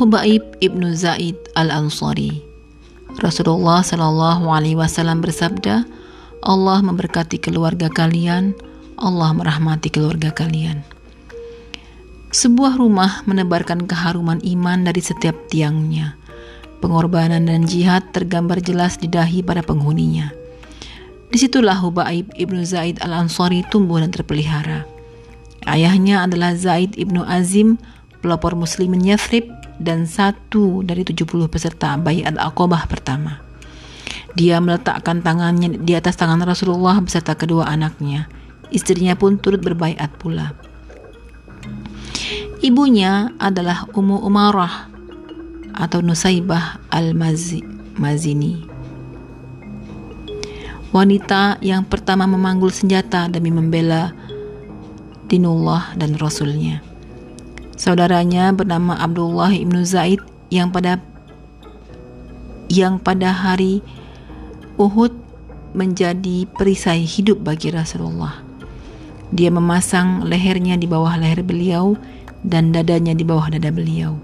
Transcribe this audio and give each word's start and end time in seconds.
Hubaib 0.00 0.56
ibnu 0.64 0.96
Zaid 0.96 1.36
al-Ansari 1.52 2.40
Rasulullah 3.20 3.84
Shallallahu 3.84 4.48
Alaihi 4.48 4.72
Wasallam 4.72 5.20
bersabda, 5.20 5.84
Allah 6.40 6.80
memberkati 6.80 7.36
keluarga 7.36 7.92
kalian, 7.92 8.56
Allah 8.96 9.36
merahmati 9.36 9.92
keluarga 9.92 10.32
kalian. 10.32 10.80
Sebuah 12.32 12.80
rumah 12.80 13.20
menebarkan 13.28 13.84
keharuman 13.84 14.40
iman 14.40 14.88
dari 14.88 15.04
setiap 15.04 15.36
tiangnya. 15.52 16.16
Pengorbanan 16.80 17.44
dan 17.44 17.68
jihad 17.68 18.08
tergambar 18.16 18.64
jelas 18.64 18.96
di 18.96 19.04
dahi 19.04 19.44
para 19.44 19.60
penghuninya. 19.60 20.32
Di 21.28 21.36
situlah 21.36 21.76
Hubaib 21.76 22.32
ibnu 22.40 22.64
Zaid 22.64 23.04
al-Ansari 23.04 23.68
tumbuh 23.68 24.00
dan 24.00 24.08
terpelihara. 24.08 24.88
Ayahnya 25.68 26.24
adalah 26.24 26.56
Zaid 26.56 26.96
ibnu 26.96 27.20
Azim, 27.20 27.76
pelopor 28.24 28.56
muslimin 28.56 29.04
Yathrib 29.04 29.59
dan 29.80 30.04
satu 30.04 30.84
dari 30.84 31.02
70 31.02 31.24
peserta 31.48 31.96
Bayat 31.96 32.36
Aqobah 32.36 32.84
pertama. 32.84 33.40
Dia 34.36 34.60
meletakkan 34.62 35.24
tangannya 35.24 35.80
di 35.80 35.96
atas 35.96 36.14
tangan 36.14 36.44
Rasulullah 36.44 37.00
beserta 37.02 37.34
kedua 37.34 37.66
anaknya. 37.66 38.30
Istrinya 38.70 39.18
pun 39.18 39.40
turut 39.40 39.58
berbaiat 39.58 40.14
pula. 40.20 40.54
Ibunya 42.60 43.34
adalah 43.40 43.88
Ummu 43.90 44.22
Umarah 44.22 44.86
atau 45.74 46.04
Nusaibah 46.04 46.78
al-Mazini. 46.92 48.68
Wanita 50.90 51.58
yang 51.64 51.88
pertama 51.88 52.28
memanggul 52.28 52.70
senjata 52.70 53.26
demi 53.32 53.48
membela 53.50 54.12
dinullah 55.30 55.94
dan 55.94 56.18
rasulnya. 56.18 56.89
Saudaranya 57.80 58.52
bernama 58.52 58.92
Abdullah 59.00 59.56
ibnu 59.56 59.88
Zaid 59.88 60.20
yang 60.52 60.68
pada 60.68 61.00
yang 62.68 63.00
pada 63.00 63.32
hari 63.32 63.80
Uhud 64.76 65.16
menjadi 65.72 66.44
perisai 66.60 67.08
hidup 67.08 67.40
bagi 67.40 67.72
Rasulullah. 67.72 68.44
Dia 69.32 69.48
memasang 69.48 70.28
lehernya 70.28 70.76
di 70.76 70.84
bawah 70.84 71.16
leher 71.16 71.40
beliau 71.40 71.96
dan 72.44 72.68
dadanya 72.68 73.16
di 73.16 73.24
bawah 73.24 73.48
dada 73.48 73.72
beliau. 73.72 74.20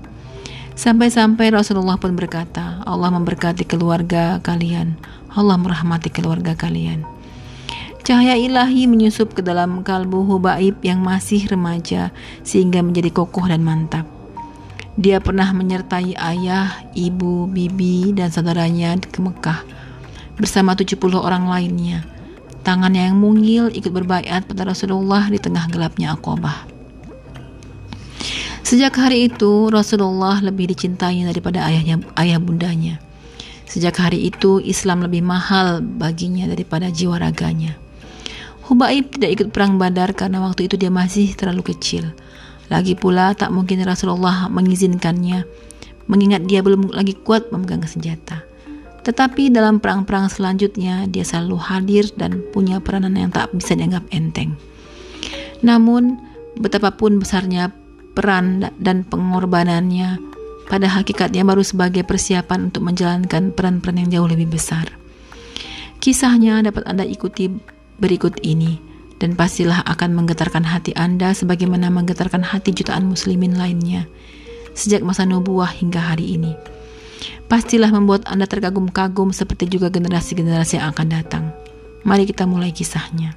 Sampai-sampai 0.77 1.48
Rasulullah 1.48 1.97
pun 1.97 2.13
berkata, 2.13 2.85
Allah 2.85 3.09
memberkati 3.09 3.65
keluarga 3.65 4.37
kalian, 4.45 5.01
Allah 5.33 5.57
merahmati 5.57 6.13
keluarga 6.13 6.53
kalian. 6.53 7.16
Cahaya 8.07 8.39
ilahi 8.39 8.87
menyusup 8.87 9.35
ke 9.35 9.43
dalam 9.43 9.83
kalbu 9.83 10.23
Hubaib 10.31 10.79
yang 10.87 11.03
masih 11.03 11.43
remaja 11.51 12.15
sehingga 12.47 12.79
menjadi 12.79 13.11
kokoh 13.11 13.51
dan 13.51 13.67
mantap. 13.67 14.07
Dia 14.95 15.19
pernah 15.19 15.51
menyertai 15.51 16.15
ayah, 16.15 16.87
ibu, 16.95 17.51
bibi, 17.51 18.15
dan 18.15 18.31
saudaranya 18.31 18.95
ke 19.03 19.19
Mekah 19.19 19.59
bersama 20.39 20.79
70 20.79 21.03
orang 21.19 21.51
lainnya. 21.51 22.07
Tangannya 22.63 23.11
yang 23.11 23.19
mungil 23.19 23.75
ikut 23.75 23.91
berbaiat 23.91 24.47
pada 24.47 24.70
Rasulullah 24.70 25.27
di 25.27 25.43
tengah 25.43 25.67
gelapnya 25.67 26.15
Aqabah. 26.15 26.63
Sejak 28.63 28.95
hari 29.03 29.35
itu, 29.35 29.67
Rasulullah 29.67 30.39
lebih 30.47 30.70
dicintai 30.70 31.27
daripada 31.27 31.67
ayahnya, 31.67 31.98
ayah 32.23 32.39
bundanya. 32.39 33.03
Sejak 33.67 33.98
hari 33.98 34.31
itu, 34.31 34.63
Islam 34.63 35.03
lebih 35.03 35.27
mahal 35.27 35.83
baginya 35.83 36.47
daripada 36.47 36.87
jiwa 36.87 37.19
raganya. 37.19 37.83
Hubaib 38.67 39.14
tidak 39.14 39.31
ikut 39.39 39.48
perang 39.55 39.78
Badar 39.78 40.11
karena 40.11 40.42
waktu 40.42 40.67
itu 40.67 40.75
dia 40.75 40.91
masih 40.91 41.39
terlalu 41.39 41.70
kecil. 41.70 42.11
Lagi 42.67 42.98
pula 42.98 43.31
tak 43.39 43.55
mungkin 43.55 43.79
Rasulullah 43.86 44.51
mengizinkannya, 44.51 45.46
mengingat 46.11 46.51
dia 46.51 46.67
belum 46.67 46.91
lagi 46.91 47.14
kuat 47.14 47.55
memegang 47.55 47.86
senjata. 47.86 48.42
Tetapi 49.07 49.55
dalam 49.55 49.79
perang-perang 49.79 50.27
selanjutnya 50.27 51.07
dia 51.07 51.23
selalu 51.23 51.63
hadir 51.63 52.11
dan 52.18 52.42
punya 52.51 52.83
peranan 52.83 53.14
yang 53.14 53.30
tak 53.30 53.55
bisa 53.55 53.79
dianggap 53.79 54.02
enteng. 54.11 54.58
Namun, 55.62 56.18
betapapun 56.58 57.23
besarnya 57.23 57.70
peran 58.18 58.67
dan 58.83 59.07
pengorbanannya, 59.07 60.18
pada 60.67 60.91
hakikatnya 60.91 61.46
baru 61.46 61.62
sebagai 61.62 62.02
persiapan 62.02 62.74
untuk 62.74 62.83
menjalankan 62.83 63.55
peran-peran 63.55 64.02
yang 64.02 64.11
jauh 64.11 64.27
lebih 64.27 64.51
besar. 64.51 64.91
Kisahnya 66.02 66.67
dapat 66.67 66.83
Anda 66.91 67.07
ikuti 67.07 67.76
berikut 67.96 68.36
ini 68.45 68.79
dan 69.17 69.33
pastilah 69.33 69.80
akan 69.89 70.12
menggetarkan 70.12 70.64
hati 70.64 70.92
Anda 70.92 71.33
sebagaimana 71.33 71.89
menggetarkan 71.89 72.45
hati 72.45 72.77
jutaan 72.77 73.08
muslimin 73.08 73.57
lainnya 73.57 74.05
sejak 74.77 75.01
masa 75.01 75.24
nubuah 75.24 75.73
hingga 75.73 75.98
hari 76.12 76.36
ini. 76.36 76.52
Pastilah 77.48 77.89
membuat 77.89 78.29
Anda 78.29 78.45
terkagum-kagum 78.45 79.33
seperti 79.33 79.73
juga 79.73 79.89
generasi-generasi 79.89 80.77
yang 80.77 80.92
akan 80.92 81.08
datang. 81.08 81.45
Mari 82.05 82.29
kita 82.29 82.45
mulai 82.45 82.70
kisahnya. 82.77 83.33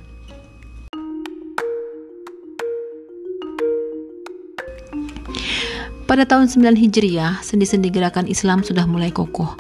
Pada 6.10 6.26
tahun 6.26 6.50
9 6.50 6.74
Hijriah, 6.74 7.46
sendi-sendi 7.46 7.94
gerakan 7.94 8.26
Islam 8.26 8.66
sudah 8.66 8.90
mulai 8.90 9.14
kokoh. 9.14 9.54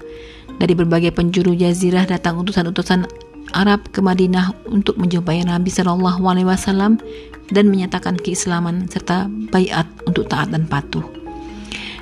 Dari 0.57 0.73
berbagai 0.73 1.13
penjuru 1.13 1.53
jazirah 1.53 2.09
datang 2.09 2.41
utusan-utusan 2.41 3.28
Arab 3.53 3.89
ke 3.89 3.99
Madinah 4.03 4.53
untuk 4.69 4.97
menjumpai 5.01 5.45
Nabi 5.45 5.69
Shallallahu 5.73 6.21
Alaihi 6.25 6.47
Wasallam 6.47 7.01
dan 7.49 7.69
menyatakan 7.69 8.17
keislaman 8.17 8.85
serta 8.89 9.25
bayat 9.49 9.85
untuk 10.05 10.29
taat 10.29 10.53
dan 10.53 10.69
patuh. 10.69 11.05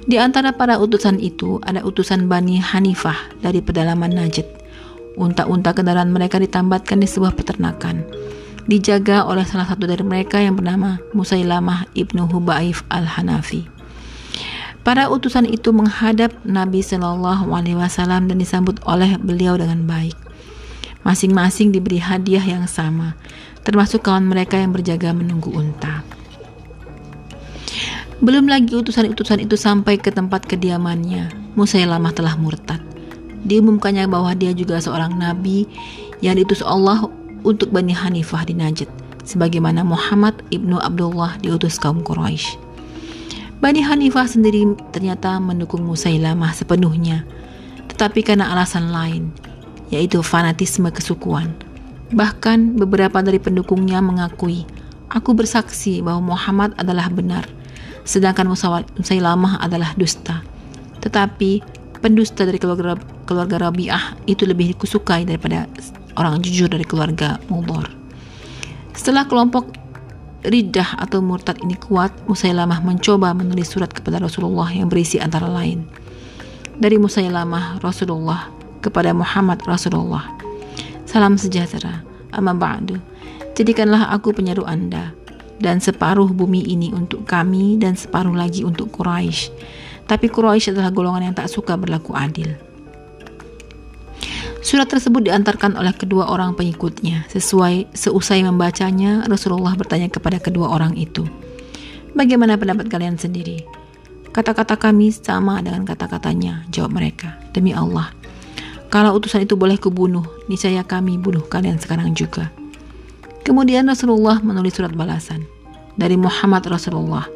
Di 0.08 0.16
antara 0.16 0.56
para 0.56 0.80
utusan 0.80 1.20
itu 1.20 1.60
ada 1.68 1.84
utusan 1.84 2.32
Bani 2.32 2.64
Hanifah 2.64 3.44
dari 3.44 3.60
pedalaman 3.60 4.16
Najd. 4.16 4.48
Unta-unta 5.20 5.76
kendaraan 5.76 6.16
mereka 6.16 6.40
ditambatkan 6.40 7.04
di 7.04 7.08
sebuah 7.10 7.36
peternakan. 7.36 8.08
Dijaga 8.68 9.28
oleh 9.28 9.44
salah 9.44 9.68
satu 9.68 9.84
dari 9.84 10.04
mereka 10.08 10.40
yang 10.40 10.56
bernama 10.56 11.00
Musailamah 11.12 11.92
ibnu 11.92 12.24
Hubaif 12.24 12.88
al-Hanafi. 12.88 13.68
Para 14.88 15.12
utusan 15.12 15.44
itu 15.44 15.76
menghadap 15.76 16.32
Nabi 16.48 16.80
Shallallahu 16.80 17.52
Alaihi 17.52 17.76
Wasallam 17.76 18.32
dan 18.32 18.40
disambut 18.40 18.80
oleh 18.88 19.20
beliau 19.20 19.60
dengan 19.60 19.84
baik. 19.84 20.27
Masing-masing 21.08 21.72
diberi 21.72 22.04
hadiah 22.04 22.44
yang 22.44 22.68
sama, 22.68 23.16
termasuk 23.64 24.04
kawan 24.04 24.28
mereka 24.28 24.60
yang 24.60 24.76
berjaga 24.76 25.16
menunggu 25.16 25.56
unta. 25.56 26.04
Belum 28.20 28.44
lagi 28.50 28.76
utusan-utusan 28.76 29.48
itu 29.48 29.56
sampai 29.56 29.96
ke 29.96 30.12
tempat 30.12 30.44
kediamannya, 30.44 31.32
Musailamah 31.56 32.12
telah 32.12 32.36
murtad. 32.36 32.84
Diumumkannya 33.48 34.04
bahwa 34.12 34.36
dia 34.36 34.52
juga 34.52 34.84
seorang 34.84 35.16
nabi 35.16 35.64
yang 36.20 36.36
diutus 36.36 36.60
Allah 36.60 37.08
untuk 37.48 37.72
Bani 37.72 37.96
Hanifah 37.96 38.44
di 38.44 38.58
Najd, 38.58 38.90
sebagaimana 39.24 39.88
Muhammad 39.88 40.44
ibnu 40.52 40.76
Abdullah 40.76 41.40
diutus 41.40 41.80
kaum 41.80 42.04
Quraisy. 42.04 42.60
Bani 43.64 43.80
Hanifah 43.80 44.28
sendiri 44.28 44.76
ternyata 44.92 45.40
mendukung 45.40 45.88
Musailamah 45.88 46.52
sepenuhnya, 46.52 47.24
tetapi 47.90 48.26
karena 48.28 48.52
alasan 48.52 48.90
lain, 48.90 49.30
yaitu 49.92 50.20
fanatisme 50.24 50.90
kesukuan. 50.92 51.52
Bahkan 52.12 52.80
beberapa 52.80 53.20
dari 53.20 53.40
pendukungnya 53.40 54.00
mengakui, 54.00 54.64
aku 55.12 55.36
bersaksi 55.36 56.00
bahwa 56.00 56.36
Muhammad 56.36 56.72
adalah 56.80 57.12
benar, 57.12 57.44
sedangkan 58.08 58.48
Musailamah 58.48 59.60
adalah 59.60 59.92
dusta. 60.00 60.40
Tetapi 61.04 61.64
pendusta 62.00 62.48
dari 62.48 62.60
keluarga, 62.60 62.96
keluarga 63.28 63.68
Rabi'ah 63.68 64.24
itu 64.24 64.48
lebih 64.48 64.80
kusukai 64.80 65.28
daripada 65.28 65.68
orang 66.16 66.40
jujur 66.40 66.72
dari 66.72 66.88
keluarga 66.88 67.40
Mudor. 67.52 67.92
Setelah 68.96 69.28
kelompok 69.30 69.78
Ridah 70.48 70.96
atau 71.02 71.20
murtad 71.20 71.60
ini 71.60 71.76
kuat, 71.76 72.14
Musailamah 72.30 72.80
mencoba 72.80 73.36
menulis 73.36 73.74
surat 73.74 73.92
kepada 73.92 74.22
Rasulullah 74.22 74.72
yang 74.72 74.88
berisi 74.88 75.20
antara 75.20 75.50
lain. 75.50 75.84
Dari 76.78 76.96
Musailamah, 76.96 77.84
Rasulullah 77.84 78.57
kepada 78.80 79.14
Muhammad 79.14 79.64
Rasulullah. 79.66 80.28
Salam 81.08 81.40
sejahtera. 81.40 82.04
Amma 82.36 82.52
ba'du. 82.52 83.00
Jadikanlah 83.58 84.14
aku 84.14 84.36
penyeru 84.36 84.68
Anda 84.68 85.16
dan 85.58 85.82
separuh 85.82 86.30
bumi 86.30 86.62
ini 86.70 86.94
untuk 86.94 87.26
kami 87.26 87.82
dan 87.82 87.98
separuh 87.98 88.34
lagi 88.34 88.62
untuk 88.62 88.94
Quraisy. 88.94 89.50
Tapi 90.06 90.30
Quraisy 90.30 90.78
adalah 90.78 90.94
golongan 90.94 91.32
yang 91.32 91.36
tak 91.36 91.50
suka 91.50 91.74
berlaku 91.74 92.14
adil. 92.14 92.54
Surat 94.62 94.92
tersebut 94.92 95.24
diantarkan 95.24 95.80
oleh 95.80 95.96
kedua 95.96 96.28
orang 96.28 96.52
pengikutnya. 96.52 97.24
Sesuai 97.32 97.96
seusai 97.96 98.44
membacanya, 98.44 99.24
Rasulullah 99.24 99.72
bertanya 99.80 100.12
kepada 100.12 100.44
kedua 100.44 100.68
orang 100.68 100.92
itu, 101.00 101.24
"Bagaimana 102.12 102.60
pendapat 102.60 102.92
kalian 102.92 103.16
sendiri?" 103.16 103.64
Kata-kata 104.36 104.76
kami 104.76 105.10
sama 105.16 105.64
dengan 105.64 105.88
kata-katanya, 105.88 106.68
jawab 106.70 106.94
mereka. 107.00 107.40
Demi 107.56 107.72
Allah, 107.72 108.12
kalau 108.88 109.20
utusan 109.20 109.44
itu 109.44 109.60
boleh 109.60 109.76
kubunuh, 109.76 110.24
niscaya 110.48 110.84
kami 110.84 111.20
bunuh 111.20 111.44
kalian 111.44 111.76
sekarang 111.76 112.16
juga. 112.16 112.52
Kemudian 113.44 113.88
Rasulullah 113.88 114.40
menulis 114.44 114.76
surat 114.76 114.92
balasan 114.96 115.44
dari 115.96 116.20
Muhammad 116.20 116.68
Rasulullah 116.68 117.28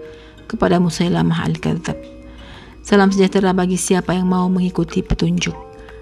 kepada 0.48 0.80
Musailamah 0.80 1.48
al-Kadzab. 1.48 1.96
Salam 2.84 3.12
sejahtera 3.12 3.56
bagi 3.56 3.80
siapa 3.80 4.12
yang 4.12 4.28
mau 4.28 4.52
mengikuti 4.52 5.00
petunjuk. 5.00 5.56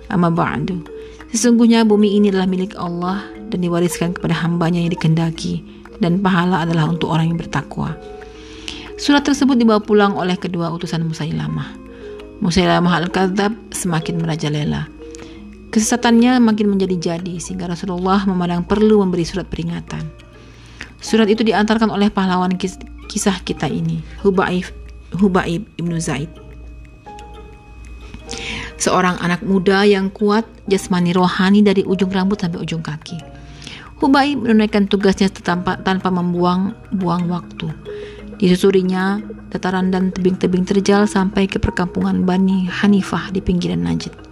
Amma 0.09 0.33
ba'du. 0.33 0.81
Sesungguhnya 1.29 1.85
bumi 1.85 2.17
ini 2.17 2.33
adalah 2.33 2.49
milik 2.49 2.73
Allah 2.73 3.21
dan 3.53 3.61
diwariskan 3.61 4.17
kepada 4.17 4.33
hambanya 4.41 4.81
yang 4.81 4.89
dikendaki 4.89 5.61
dan 6.01 6.17
pahala 6.25 6.65
adalah 6.65 6.89
untuk 6.89 7.13
orang 7.13 7.29
yang 7.29 7.37
bertakwa. 7.37 7.93
Surat 8.97 9.21
tersebut 9.21 9.55
dibawa 9.55 9.77
pulang 9.79 10.17
oleh 10.17 10.35
kedua 10.35 10.73
utusan 10.73 11.05
Musailamah. 11.05 11.77
Musailamah 12.41 13.05
al-Kadzab 13.05 13.53
semakin 13.69 14.25
merajalela. 14.25 14.98
Kesesatannya 15.69 16.41
makin 16.41 16.73
menjadi-jadi 16.73 17.37
sehingga 17.37 17.69
Rasulullah 17.69 18.25
memandang 18.25 18.65
perlu 18.65 19.05
memberi 19.05 19.21
surat 19.25 19.45
peringatan. 19.45 20.01
Surat 20.97 21.29
itu 21.29 21.45
diantarkan 21.45 21.93
oleh 21.93 22.09
pahlawan 22.09 22.57
kisah 23.07 23.37
kita 23.45 23.69
ini, 23.69 24.01
Hubaib, 24.25 24.67
Hubaib 25.15 25.69
ibnu 25.77 25.95
Zaid 26.01 26.49
seorang 28.79 29.19
anak 29.19 29.43
muda 29.43 29.83
yang 29.83 30.07
kuat 30.09 30.47
jasmani 30.71 31.11
rohani 31.11 31.59
dari 31.59 31.83
ujung 31.83 32.09
rambut 32.09 32.39
sampai 32.39 32.63
ujung 32.63 32.79
kaki. 32.79 33.19
Hubai 33.99 34.39
menunaikan 34.39 34.87
tugasnya 34.87 35.27
tanpa, 35.27 35.75
tanpa 35.83 36.07
membuang-buang 36.07 37.27
waktu. 37.27 37.67
Disusurinya 38.39 39.19
dataran 39.51 39.91
dan 39.91 40.15
tebing-tebing 40.15 40.63
terjal 40.63 41.03
sampai 41.03 41.51
ke 41.51 41.59
perkampungan 41.59 42.23
Bani 42.23 42.71
Hanifah 42.71 43.35
di 43.35 43.43
pinggiran 43.43 43.83
Najd. 43.83 44.28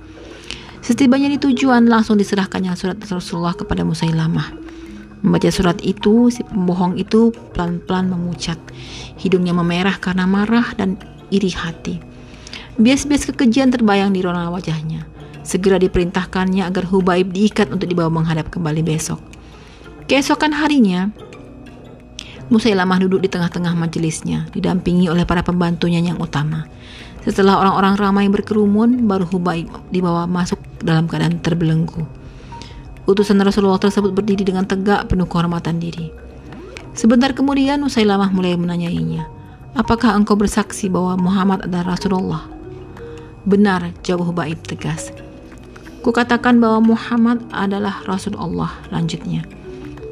Setibanya 0.87 1.27
di 1.27 1.35
tujuan 1.35 1.83
langsung 1.91 2.15
diserahkannya 2.15 2.71
surat 2.79 2.95
Rasulullah 3.03 3.51
kepada 3.51 3.83
Musailamah. 3.83 4.55
Membaca 5.19 5.51
surat 5.51 5.83
itu, 5.83 6.31
si 6.31 6.47
pembohong 6.47 6.95
itu 6.95 7.35
pelan-pelan 7.51 8.07
memucat. 8.07 8.55
Hidungnya 9.19 9.51
memerah 9.51 9.99
karena 9.99 10.23
marah 10.23 10.71
dan 10.79 10.95
iri 11.27 11.51
hati. 11.51 11.99
Bias-bias 12.79 13.27
kekejian 13.27 13.67
terbayang 13.67 14.15
di 14.15 14.23
rona 14.23 14.47
wajahnya. 14.47 15.03
Segera 15.43 15.75
diperintahkannya 15.75 16.63
agar 16.63 16.87
Hubaib 16.87 17.35
diikat 17.35 17.67
untuk 17.67 17.91
dibawa 17.91 18.07
menghadap 18.07 18.47
kembali 18.47 18.79
besok. 18.79 19.19
Keesokan 20.07 20.55
harinya, 20.55 21.11
Musailamah 22.47 23.03
duduk 23.03 23.19
di 23.19 23.27
tengah-tengah 23.27 23.75
majelisnya, 23.75 24.47
didampingi 24.55 25.11
oleh 25.11 25.27
para 25.27 25.43
pembantunya 25.43 25.99
yang 25.99 26.15
utama. 26.15 26.63
Setelah 27.27 27.59
orang-orang 27.59 27.99
ramai 27.99 28.25
berkerumun, 28.31 29.03
baru 29.03 29.27
Hubaib 29.27 29.67
dibawa 29.91 30.23
masuk 30.23 30.63
dalam 30.79 31.11
keadaan 31.11 31.43
terbelenggu. 31.43 32.07
Utusan 33.03 33.43
Rasulullah 33.43 33.83
tersebut 33.83 34.15
berdiri 34.15 34.47
dengan 34.47 34.63
tegak 34.63 35.11
penuh 35.11 35.27
kehormatan 35.27 35.83
diri. 35.83 36.07
Sebentar 36.95 37.35
kemudian 37.35 37.83
Musailamah 37.83 38.31
mulai 38.31 38.55
menanyainya, 38.55 39.27
Apakah 39.77 40.17
engkau 40.17 40.33
bersaksi 40.33 40.89
bahwa 40.89 41.13
Muhammad 41.21 41.69
adalah 41.69 41.93
Rasulullah? 41.93 42.49
Benar, 43.45 43.93
jawab 44.01 44.33
Hubaib 44.33 44.57
tegas. 44.65 45.13
Kukatakan 46.01 46.57
bahwa 46.57 46.95
Muhammad 46.95 47.45
adalah 47.53 48.01
Rasul 48.09 48.33
Allah, 48.41 48.73
lanjutnya. 48.89 49.45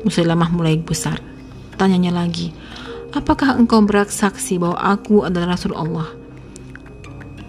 Musailamah 0.05 0.53
mulai 0.53 0.77
besar. 0.77 1.17
Tanyanya 1.81 2.13
lagi, 2.13 2.53
apakah 3.15 3.57
engkau 3.57 3.81
bersaksi 3.81 4.61
bahwa 4.61 4.77
aku 4.77 5.25
adalah 5.25 5.57
Rasul 5.57 5.73
Allah? 5.73 6.24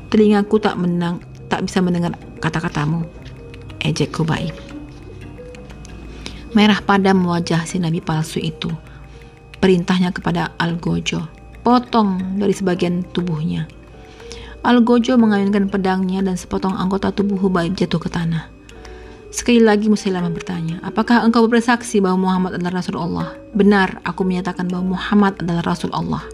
Telingaku 0.06 0.62
tak 0.62 0.79
menang, 0.79 1.19
tak 1.50 1.67
bisa 1.67 1.82
mendengar 1.82 2.14
kata-katamu. 2.38 3.03
Ejek 3.82 4.14
Hubaib. 4.19 4.55
Merah 6.55 6.81
padam 6.81 7.26
wajah 7.26 7.67
si 7.69 7.76
nabi 7.76 8.00
palsu 8.00 8.41
itu. 8.41 8.70
Perintahnya 9.61 10.14
kepada 10.14 10.55
Al-Gojo, 10.56 11.26
potong 11.67 12.38
dari 12.38 12.55
sebagian 12.55 13.03
tubuhnya. 13.12 13.67
Al-Gojo 14.67 15.14
mengayunkan 15.19 15.70
pedangnya 15.70 16.23
dan 16.23 16.35
sepotong 16.35 16.75
anggota 16.75 17.11
tubuh 17.14 17.38
Hubaib 17.38 17.75
jatuh 17.79 18.03
ke 18.03 18.11
tanah. 18.11 18.50
Sekali 19.31 19.61
lagi 19.61 19.91
Musailamah 19.91 20.32
bertanya, 20.32 20.81
apakah 20.81 21.20
engkau 21.20 21.44
bersaksi 21.50 22.00
bahwa 22.00 22.31
Muhammad 22.31 22.56
adalah 22.56 22.81
Rasul 22.81 22.97
Allah? 22.97 23.37
Benar, 23.53 24.00
aku 24.06 24.25
menyatakan 24.25 24.70
bahwa 24.70 24.97
Muhammad 24.97 25.37
adalah 25.43 25.76
Rasul 25.76 25.93
Allah. 25.93 26.25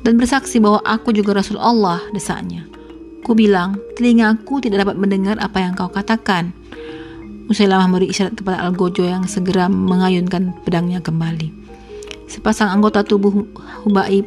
Dan 0.00 0.16
bersaksi 0.16 0.56
bahwa 0.58 0.80
aku 0.82 1.12
juga 1.12 1.36
Rasul 1.36 1.60
Allah, 1.60 2.00
desaknya. 2.16 2.64
Ku 3.20 3.36
bilang, 3.36 3.76
telingaku 4.00 4.64
tidak 4.64 4.88
dapat 4.88 4.96
mendengar 4.96 5.36
apa 5.38 5.60
yang 5.60 5.76
kau 5.76 5.92
katakan. 5.92 6.56
Musailamah 7.50 7.90
memberi 7.90 8.08
isyarat 8.08 8.38
kepada 8.38 8.64
Al-Gojo 8.64 9.04
yang 9.04 9.28
segera 9.28 9.68
mengayunkan 9.68 10.56
pedangnya 10.64 11.04
kembali. 11.04 11.52
Sepasang 12.30 12.70
anggota 12.70 13.02
tubuh 13.02 13.44
Hubaib 13.84 14.24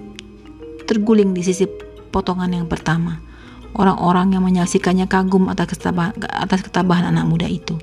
terguling 0.85 1.31
di 1.31 1.41
sisi 1.41 1.65
potongan 2.11 2.51
yang 2.51 2.67
pertama. 2.69 3.23
Orang-orang 3.73 4.37
yang 4.37 4.45
menyaksikannya 4.45 5.09
kagum 5.09 5.49
atas 5.49 5.73
ketabahan, 5.73 6.13
atas 6.29 6.61
ketabahan 6.61 7.09
anak 7.09 7.25
muda 7.25 7.49
itu. 7.49 7.79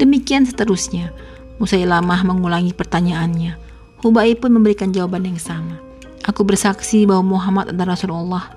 Demikian 0.00 0.48
seterusnya. 0.48 1.12
Musailamah 1.60 2.24
mengulangi 2.24 2.72
pertanyaannya. 2.72 3.60
Hubai 4.00 4.36
pun 4.40 4.56
memberikan 4.56 4.92
jawaban 4.92 5.28
yang 5.28 5.40
sama. 5.40 5.85
Aku 6.26 6.42
bersaksi 6.42 7.06
bahwa 7.06 7.38
Muhammad 7.38 7.70
adalah 7.70 7.94
Rasulullah 7.94 8.50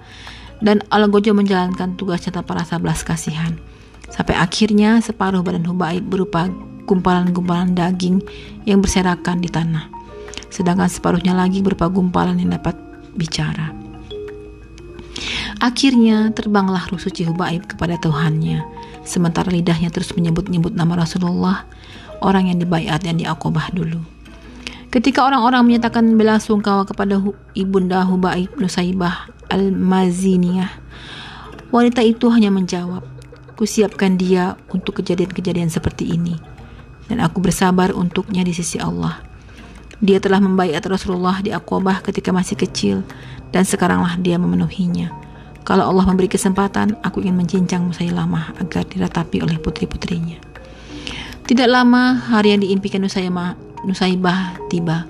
dan 0.59 0.83
Al-Gojo 0.89 1.31
menjalankan 1.37 1.95
tugasnya 1.95 2.41
tanpa 2.41 2.59
rasa 2.59 2.81
belas 2.81 3.05
kasihan. 3.05 3.55
Sampai 4.09 4.33
akhirnya 4.35 4.97
separuh 4.99 5.45
badan 5.45 5.69
Hubai 5.69 6.01
berupa 6.01 6.49
gumpalan-gumpalan 6.89 7.77
daging 7.77 8.25
yang 8.65 8.81
berserakan 8.81 9.39
di 9.39 9.49
tanah. 9.53 9.85
Sedangkan 10.49 10.89
separuhnya 10.89 11.37
lagi 11.37 11.61
berupa 11.61 11.85
gumpalan 11.87 12.41
yang 12.41 12.57
dapat 12.57 12.73
bicara. 13.13 13.69
Akhirnya 15.59 16.31
terbanglah 16.33 16.87
ruh 16.89 16.97
suci 16.97 17.27
Hubaib 17.27 17.67
kepada 17.69 17.99
Tuhannya, 17.99 18.63
sementara 19.03 19.51
lidahnya 19.51 19.91
terus 19.91 20.15
menyebut-nyebut 20.15 20.71
nama 20.71 21.03
Rasulullah, 21.03 21.67
orang 22.23 22.49
yang 22.49 22.57
dibaiat 22.63 23.03
dan 23.03 23.19
diakobah 23.19 23.69
dulu. 23.75 23.99
Ketika 24.89 25.21
orang-orang 25.21 25.69
menyatakan 25.69 26.17
bela 26.17 26.41
sungkawa 26.41 26.81
kepada 26.81 27.21
ibunda 27.53 28.01
Hubaib 28.09 28.57
Nusaibah 28.57 29.29
Al-Maziniyah, 29.53 30.81
wanita 31.69 32.01
itu 32.01 32.25
hanya 32.33 32.49
menjawab, 32.49 33.05
Kusiapkan 33.53 34.17
dia 34.17 34.57
untuk 34.73 34.97
kejadian-kejadian 35.03 35.69
seperti 35.69 36.15
ini, 36.15 36.33
dan 37.05 37.21
aku 37.21 37.37
bersabar 37.37 37.93
untuknya 37.93 38.41
di 38.41 38.55
sisi 38.55 38.81
Allah. 38.81 39.21
Dia 40.01 40.17
telah 40.17 40.41
membaiat 40.41 40.81
Rasulullah 40.87 41.37
di 41.43 41.53
Aqobah 41.53 42.01
ketika 42.01 42.33
masih 42.33 42.57
kecil, 42.57 43.05
dan 43.53 43.67
sekaranglah 43.67 44.17
dia 44.17 44.41
memenuhinya. 44.41 45.13
Kalau 45.67 45.85
Allah 45.85 46.07
memberi 46.07 46.31
kesempatan, 46.31 46.97
aku 47.05 47.21
ingin 47.21 47.37
mencincang 47.37 47.85
Musailamah 47.85 48.57
agar 48.57 48.89
diratapi 48.89 49.43
oleh 49.43 49.61
putri-putrinya. 49.61 50.48
Tidak 51.49 51.65
lama, 51.65 52.13
hari 52.13 52.53
yang 52.53 52.61
diimpikan 52.61 53.01
Nusaybah, 53.01 53.57
Nusaybah 53.81 54.69
tiba. 54.69 55.09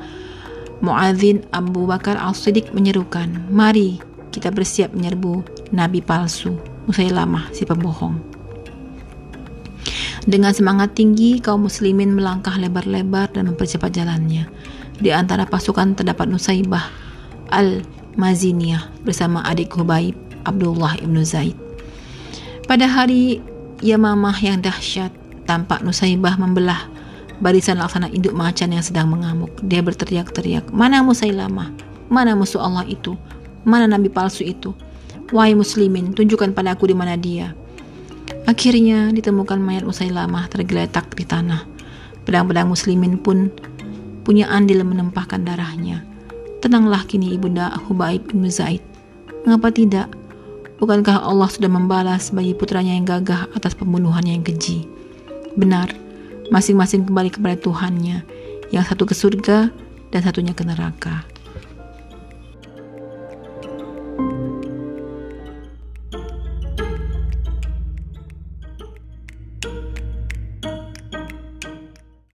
Muadzin 0.79 1.43
Abu 1.51 1.84
Bakar 1.84 2.15
Al-Siddiq 2.15 2.72
menyerukan, 2.72 3.51
Mari 3.51 4.00
kita 4.31 4.48
bersiap 4.48 4.96
menyerbu 4.96 5.43
Nabi 5.75 6.00
palsu, 6.00 6.55
Musailamah 6.88 7.51
si 7.51 7.67
pembohong. 7.67 8.15
Dengan 10.24 10.55
semangat 10.55 10.96
tinggi, 10.96 11.43
kaum 11.43 11.67
muslimin 11.67 12.15
melangkah 12.15 12.55
lebar-lebar 12.55 13.36
dan 13.36 13.51
mempercepat 13.51 13.91
jalannya. 13.91 14.48
Di 14.96 15.12
antara 15.12 15.43
pasukan 15.43 16.00
terdapat 16.00 16.31
Nusaybah 16.31 16.88
Al-Maziniyah 17.51 19.03
bersama 19.03 19.43
adik 19.43 19.75
Hubaib 19.75 20.15
Abdullah 20.48 21.03
ibnu 21.03 21.19
Zaid. 21.19 21.60
Pada 22.63 22.88
hari 22.88 23.43
Yamamah 23.84 24.39
yang 24.39 24.63
dahsyat, 24.63 25.18
tampak 25.50 25.82
Nusaibah 25.82 26.38
membelah 26.38 26.86
barisan 27.41 27.82
laksana 27.82 28.06
induk 28.13 28.38
macan 28.38 28.70
yang 28.70 28.86
sedang 28.86 29.10
mengamuk. 29.10 29.50
Dia 29.65 29.82
berteriak-teriak, 29.82 30.70
mana 30.70 31.01
Musailamah? 31.01 31.74
Mana 32.13 32.38
musuh 32.38 32.62
Allah 32.62 32.86
itu? 32.86 33.18
Mana 33.65 33.89
nabi 33.89 34.13
palsu 34.13 34.46
itu? 34.46 34.77
Wahai 35.34 35.58
muslimin, 35.58 36.13
tunjukkan 36.13 36.53
pada 36.53 36.77
aku 36.77 36.89
di 36.89 36.96
mana 36.98 37.18
dia. 37.18 37.53
Akhirnya 38.46 39.10
ditemukan 39.10 39.58
mayat 39.62 39.86
Musailamah 39.86 40.50
tergeletak 40.50 41.13
di 41.18 41.25
tanah. 41.25 41.65
Pedang-pedang 42.25 42.70
muslimin 42.70 43.18
pun 43.18 43.50
punya 44.25 44.50
andil 44.50 44.86
menempahkan 44.86 45.46
darahnya. 45.46 46.06
Tenanglah 46.62 47.06
kini 47.06 47.34
ibunda 47.34 47.74
Hubaib 47.89 48.29
bin 48.29 48.46
Zaid. 48.50 48.82
Mengapa 49.46 49.74
tidak? 49.74 50.10
Bukankah 50.82 51.25
Allah 51.25 51.50
sudah 51.50 51.70
membalas 51.72 52.34
bagi 52.34 52.58
putranya 52.58 52.94
yang 52.98 53.06
gagah 53.06 53.50
atas 53.53 53.77
pembunuhannya 53.77 54.38
yang 54.38 54.46
keji? 54.46 55.00
Benar, 55.58 55.94
masing-masing 56.53 57.10
kembali 57.10 57.34
kepada 57.34 57.56
Tuhannya, 57.58 58.25
yang 58.70 58.86
satu 58.86 59.06
ke 59.10 59.18
surga 59.18 59.74
dan 60.13 60.22
satunya 60.22 60.53
ke 60.53 60.65
neraka. 60.65 61.25